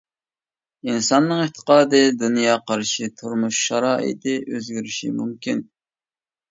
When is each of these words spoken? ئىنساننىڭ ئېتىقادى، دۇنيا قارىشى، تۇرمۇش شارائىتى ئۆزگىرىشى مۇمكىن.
ئىنساننىڭ 0.87 1.43
ئېتىقادى، 1.43 2.01
دۇنيا 2.23 2.57
قارىشى، 2.73 3.13
تۇرمۇش 3.21 3.63
شارائىتى 3.69 4.35
ئۆزگىرىشى 4.47 5.17
مۇمكىن. 5.21 5.63